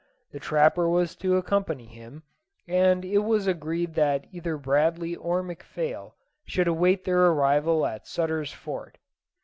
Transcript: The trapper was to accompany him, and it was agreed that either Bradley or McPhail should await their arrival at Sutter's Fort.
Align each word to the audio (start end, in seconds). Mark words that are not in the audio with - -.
The 0.31 0.39
trapper 0.39 0.89
was 0.89 1.15
to 1.17 1.37
accompany 1.37 1.85
him, 1.85 2.23
and 2.67 3.05
it 3.05 3.19
was 3.19 3.45
agreed 3.45 3.93
that 3.93 4.25
either 4.31 4.57
Bradley 4.57 5.15
or 5.15 5.43
McPhail 5.43 6.13
should 6.43 6.67
await 6.67 7.03
their 7.05 7.27
arrival 7.27 7.85
at 7.85 8.07
Sutter's 8.07 8.51
Fort. 8.51 8.97